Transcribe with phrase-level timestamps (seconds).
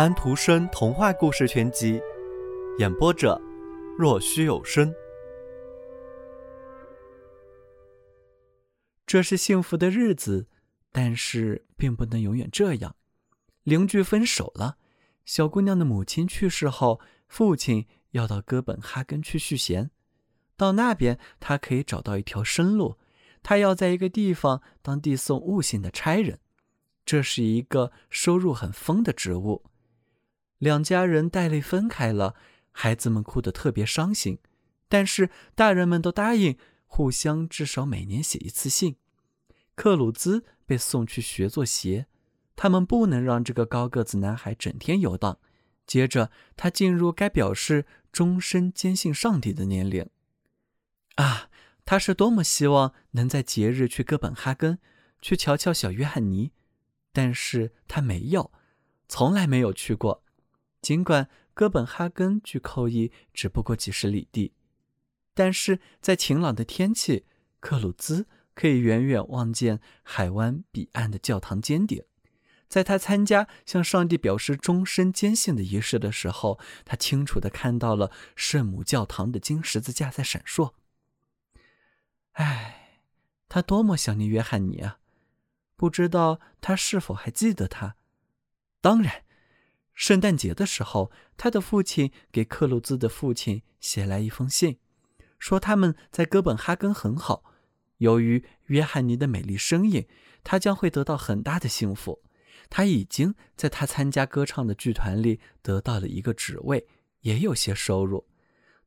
[0.00, 2.00] 安徒生童话故事全集，
[2.78, 3.38] 演播者：
[3.98, 4.90] 若虚有声。
[9.06, 10.46] 这是幸福的日子，
[10.90, 12.96] 但是并不能永远这样。
[13.62, 14.78] 邻居分手了，
[15.26, 16.98] 小姑娘的母亲去世后，
[17.28, 19.90] 父亲要到哥本哈根去续弦。
[20.56, 22.96] 到那边，他可以找到一条生路。
[23.42, 26.38] 他要在一个地方当递送物信的差人，
[27.04, 29.62] 这是一个收入很丰的职务。
[30.60, 32.36] 两家人带泪分开了，
[32.70, 34.38] 孩子们哭得特别伤心，
[34.88, 36.56] 但是大人们都答应
[36.86, 38.96] 互相至少每年写一次信。
[39.74, 42.06] 克鲁兹被送去学做鞋，
[42.54, 45.38] 他们不能让这个高个子男孩整天游荡。
[45.86, 50.08] 接着，他进入该表示终身坚信上帝的年龄。
[51.14, 51.48] 啊，
[51.86, 54.78] 他是多么希望能在节日去哥本哈根，
[55.22, 56.52] 去瞧瞧小约翰尼，
[57.12, 58.52] 但是他没有，
[59.08, 60.22] 从来没有去过。
[60.82, 64.54] 尽管哥本哈根距寇伊只不过几十里地，
[65.34, 67.26] 但是在晴朗的天气，
[67.60, 72.02] 克鲁兹可以远远望见海湾彼岸的教堂尖顶。
[72.66, 80.72] 在他参加向上帝表示终身坚信的仪式的时候，他清楚地看到了圣母教堂的金十字架在闪烁。
[82.32, 83.02] 唉，
[83.48, 84.98] 他多么想念约翰尼啊！
[85.76, 87.96] 不知道他是否还记得他？
[88.80, 89.24] 当然。
[90.00, 94.78] 圣诞节的时候，他的父亲给克鲁兹的父亲写来一封信，
[95.38, 97.44] 说他们在哥本哈根很好。
[97.98, 100.08] 由于约翰尼的美丽声音，
[100.42, 102.22] 他将会得到很大的幸福。
[102.70, 106.88] 他已经在他参加歌唱的剧团里得到了一个职位，
[107.20, 108.26] 也有些收入。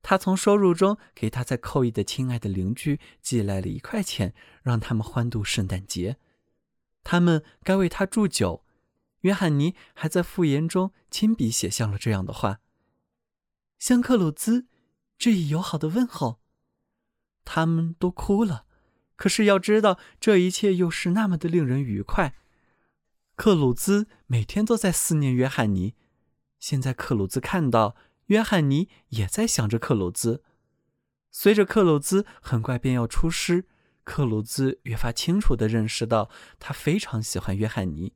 [0.01, 6.17] 他从收入中给他在寇伊的亲爱的邻居寄来了一块钱，让他们欢度圣诞节。
[7.03, 8.63] 他们该为他祝酒。
[9.23, 12.61] 约翰尼还在复言中亲笔写下了这样的话
[13.77, 14.67] ：“向克鲁兹
[15.17, 16.39] 致以友好的问候。”
[17.45, 18.65] 他们都哭了，
[19.17, 22.35] 可是要知道，这一切又是那么的令人愉快。
[23.35, 25.95] 克鲁兹每天都在思念约翰尼，
[26.59, 27.97] 现在克鲁兹看到
[28.27, 30.43] 约翰尼也在想着克鲁兹。
[31.31, 33.65] 随着克鲁兹很快便要出师，
[34.03, 36.29] 克鲁兹越发清楚地认识到，
[36.59, 38.13] 他非常喜欢约翰尼。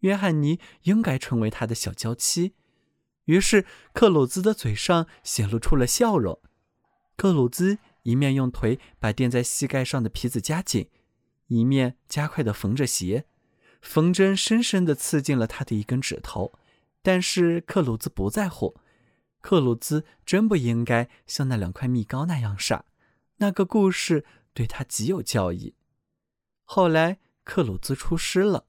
[0.00, 2.54] 约翰尼应该成为他的小娇妻，
[3.24, 6.40] 于是克鲁兹的嘴上显露出了笑容。
[7.16, 10.90] 克鲁兹一面用腿把垫在膝盖上的皮子夹紧，
[11.46, 13.24] 一面加快地缝着鞋。
[13.80, 16.52] 缝针深深地刺进了他的一根指头，
[17.02, 18.76] 但是克鲁兹不在乎。
[19.40, 22.84] 克鲁兹真不应该像那两块蜜糕那样傻。
[23.36, 25.74] 那个故事对他极有教益。
[26.64, 28.65] 后来克鲁兹出师了。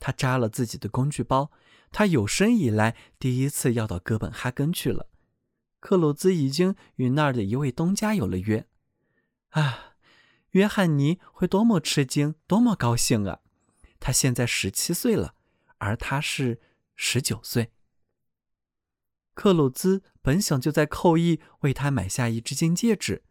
[0.00, 1.52] 他扎了自己的工具包，
[1.92, 5.08] 他有生以来第一次要到哥本哈根去了。
[5.78, 8.66] 克鲁兹已经与那儿的一位东家有了约。
[9.50, 9.94] 啊，
[10.50, 13.40] 约翰尼会多么吃惊，多么高兴啊！
[13.98, 15.34] 他现在十七岁了，
[15.78, 16.60] 而他是
[16.96, 17.72] 十九岁。
[19.34, 23.22] 克鲁兹本想就在寇伊为他买下一只金戒指，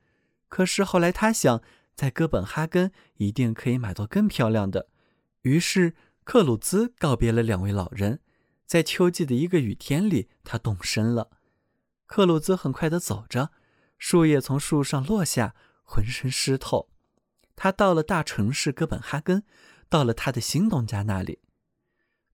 [0.48, 1.64] 可是后来他想，
[1.96, 4.90] 在哥本哈根一定可以买到更漂亮的，
[5.42, 5.96] 于是。
[6.32, 8.20] 克鲁兹告别了两位老人，
[8.68, 11.32] 在秋季的一个雨天里，他动身了。
[12.06, 13.50] 克鲁兹很快地走着，
[13.98, 16.88] 树叶从树上落下，浑身湿透。
[17.56, 19.44] 他到了大城市哥本哈根，
[19.90, 21.40] 到了他的新东家那里。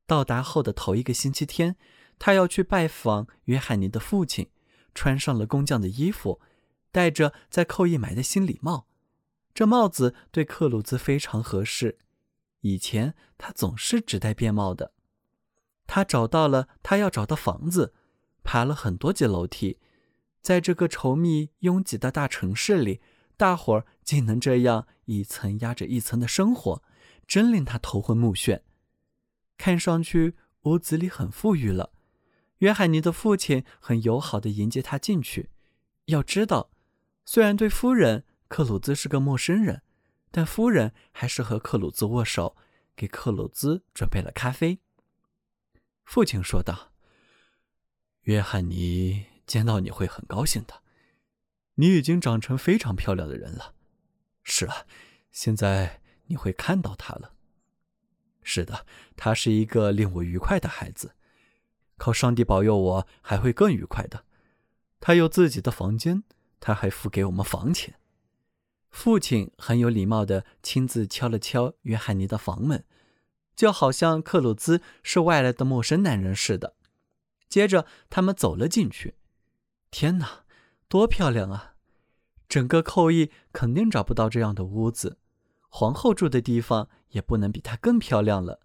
[0.06, 1.77] 到达后的头一个星期天，
[2.19, 4.50] 他要去拜访约翰尼的父亲，
[4.94, 6.41] 穿上了工匠的衣服，
[6.91, 8.88] 戴着在寇伊买的新礼帽。
[9.53, 12.00] 这帽子对克鲁兹非常合适。
[12.65, 14.91] 以前他总是只戴便帽的。
[15.85, 17.93] 他找到了他要找的房子，
[18.43, 19.77] 爬了很多级楼梯。
[20.41, 23.01] 在这个稠密拥挤的大城市里，
[23.37, 26.81] 大伙儿竟能这样一层压着一层的生活，
[27.27, 28.62] 真令他头昏目眩。
[29.59, 30.33] 看上去
[30.63, 31.91] 屋子里很富裕了。
[32.59, 35.51] 约翰尼的父亲很友好地迎接他进去。
[36.06, 36.71] 要知道，
[37.25, 39.83] 虽然对夫人克鲁兹是个陌生人。
[40.35, 42.57] 但夫人还是和克鲁兹握手，
[42.93, 44.79] 给克鲁兹准备了咖啡。
[46.03, 46.91] 父亲说道
[48.23, 50.83] ：“约翰尼见到你会很高兴的，
[51.75, 53.75] 你已经长成非常漂亮的人了。
[54.43, 54.85] 是啊，
[55.31, 57.35] 现在你会看到他了。
[58.43, 58.85] 是的，
[59.15, 61.15] 他是一个令我愉快的孩子。
[61.95, 64.25] 靠上帝保佑，我还会更愉快的。
[64.99, 66.25] 他有自己的房间，
[66.59, 67.97] 他还付给我们房钱。”
[68.95, 72.86] 父亲很有礼貌地亲自敲了敲约翰尼的房门，
[73.53, 76.77] 就好像克鲁兹是外来的陌生男人似的。
[77.50, 79.15] 接着，他们走了进去。
[79.92, 80.45] 天哪，
[80.88, 81.74] 多漂亮啊！
[82.47, 85.18] 整个寇邑肯定找不到这样的屋子，
[85.68, 88.62] 皇后住的地方也不能比它更漂亮了。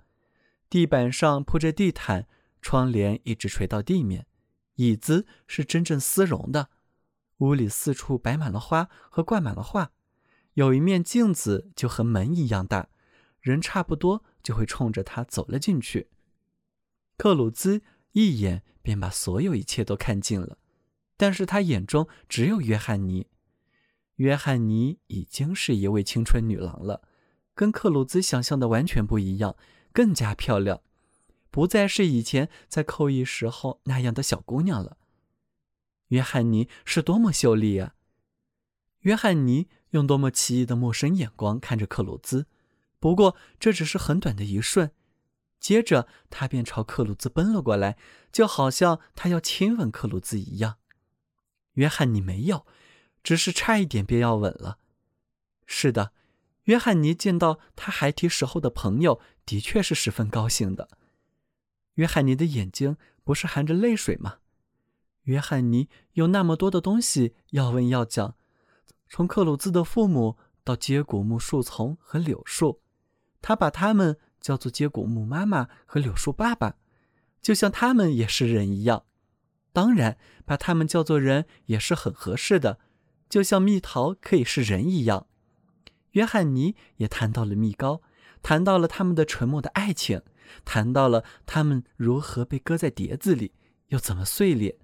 [0.71, 2.29] 地板上铺着地毯，
[2.63, 4.29] 窗帘一直垂到地面，
[4.77, 6.69] 椅子是真正丝绒的。
[7.39, 9.91] 屋里四处摆满了花和挂满了画，
[10.61, 12.91] 有一面镜子就和门一样大，
[13.41, 16.11] 人差不多就会冲着它走了进去。
[17.17, 17.81] 克鲁兹
[18.13, 20.59] 一眼便把所有一切都看尽了。
[21.17, 23.27] 但是他眼中只有约翰尼。
[24.17, 27.03] 约翰尼已经是一位青春女郎了，
[27.55, 29.57] 跟克鲁兹想象的完全不一样，
[29.93, 30.83] 更加漂亮，
[31.51, 34.99] 不再是以前在寇邑时候那样的小姑娘了。
[36.09, 37.95] 约翰尼是多么秀丽啊！
[39.01, 42.47] 约翰尼用多么奇异的陌生眼光看着克鲁兹，
[42.99, 44.93] 不过这只是很短的一瞬，
[45.59, 47.97] 接着他便朝克鲁兹奔了过来，
[48.33, 50.77] 就好像他要亲吻克鲁兹一样。
[51.75, 52.67] 约翰尼没有，
[53.23, 54.79] 只是差一点便要吻了。
[55.67, 56.13] 是的，
[56.65, 60.89] 约翰尼见到他孩提时候的朋友，的确是十分高兴的。
[61.95, 64.39] 约翰尼的眼睛不是含着泪水吗？
[65.25, 68.37] 约翰尼有那么多的东西要问要讲，
[69.11, 72.81] 从克鲁兹的父母到接骨木树丛和柳树，
[73.43, 76.77] 他把他们叫做接骨木妈妈和柳树爸爸，
[77.43, 79.03] 就像他们也是人一样。
[79.73, 82.79] 当然，把他们叫做人也是很合适的，
[83.29, 85.27] 就像蜜桃可以是人一样。
[86.13, 88.03] 约翰尼也谈到了蜜糕，
[88.43, 90.23] 谈到了他们的沉默的爱情，
[90.65, 93.55] 谈到了他们如何被搁在碟子里，
[93.89, 94.79] 又怎么碎裂。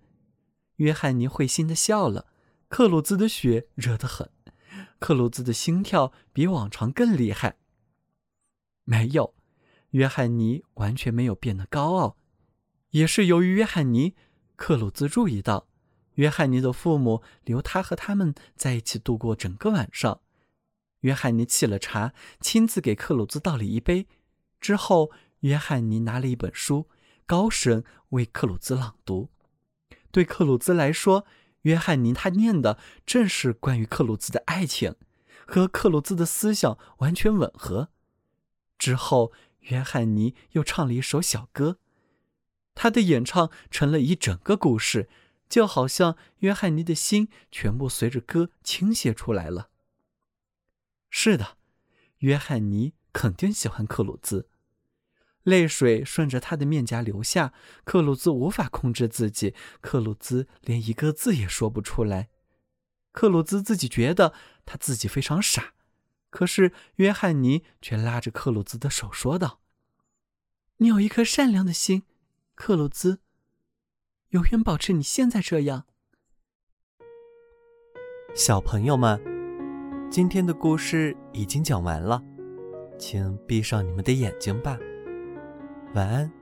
[0.77, 2.27] 约翰尼会心的笑了。
[2.69, 4.29] 克鲁兹的血热得很，
[4.99, 7.59] 克鲁兹的心跳比往常更厉害。
[8.85, 9.35] 没有，
[9.91, 12.17] 约翰尼完全没有变得高傲，
[12.91, 14.15] 也是由于约翰尼。
[14.57, 15.69] 克鲁兹注意到，
[16.15, 20.21] 约翰尼的父母留他和他们在一起度过整个晚上。
[21.01, 24.09] 约翰尼沏了茶，亲自给克鲁兹倒了一杯。
[24.61, 26.89] 之后，约翰尼拿了一本书，
[27.27, 29.29] 高声为克鲁兹朗读。
[30.11, 31.27] 对克鲁兹来说，
[31.67, 34.95] 约翰尼他念的正是关于克鲁兹的爱情，
[35.45, 37.89] 和克鲁兹的思想完全吻合。
[38.79, 39.33] 之后，
[39.63, 41.79] 约翰尼又唱了一首小歌。
[42.77, 45.09] 他的演唱成了一整个故事，
[45.49, 49.71] 就好像约翰尼的心全部随着歌倾泻出来了。
[51.11, 51.57] 是的，
[52.19, 54.49] 约翰尼肯定喜欢克鲁兹。
[55.47, 57.53] 泪水顺着他的面颊流下，
[57.85, 62.31] 克鲁兹无法控制自己，克鲁兹连一个字也说不出来。
[63.13, 64.35] 克鲁兹自己觉得
[64.65, 65.75] 他自己非常傻，
[66.31, 69.61] 可是约翰尼却拉着克鲁兹的手说道
[70.79, 72.03] ：“你有一颗善良的心。”
[72.57, 73.21] 克鲁兹，
[74.31, 75.85] 永远保持你现在这样。
[78.35, 79.23] 小朋友们，
[80.11, 82.21] 今天的故事已经讲完了，
[82.99, 84.77] 请闭上你们的眼睛吧，
[85.97, 86.36] 晚安。